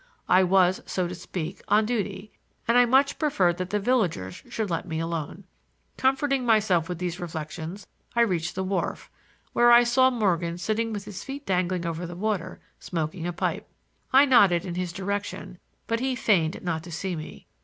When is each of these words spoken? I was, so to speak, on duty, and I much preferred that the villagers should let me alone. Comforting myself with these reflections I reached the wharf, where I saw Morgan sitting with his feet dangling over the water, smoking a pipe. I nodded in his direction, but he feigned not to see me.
I 0.27 0.43
was, 0.43 0.81
so 0.87 1.07
to 1.07 1.13
speak, 1.13 1.61
on 1.67 1.85
duty, 1.85 2.31
and 2.67 2.75
I 2.75 2.85
much 2.85 3.19
preferred 3.19 3.57
that 3.57 3.69
the 3.69 3.79
villagers 3.79 4.33
should 4.49 4.71
let 4.71 4.87
me 4.87 4.99
alone. 4.99 5.43
Comforting 5.95 6.43
myself 6.43 6.89
with 6.89 6.97
these 6.97 7.19
reflections 7.19 7.85
I 8.15 8.21
reached 8.21 8.55
the 8.55 8.63
wharf, 8.63 9.11
where 9.53 9.71
I 9.71 9.83
saw 9.83 10.09
Morgan 10.09 10.57
sitting 10.57 10.91
with 10.91 11.05
his 11.05 11.23
feet 11.23 11.45
dangling 11.45 11.85
over 11.85 12.07
the 12.07 12.15
water, 12.15 12.59
smoking 12.79 13.27
a 13.27 13.31
pipe. 13.31 13.69
I 14.11 14.25
nodded 14.25 14.65
in 14.65 14.73
his 14.73 14.91
direction, 14.91 15.59
but 15.85 15.99
he 15.99 16.15
feigned 16.15 16.63
not 16.63 16.81
to 16.85 16.91
see 16.91 17.15
me. 17.15 17.45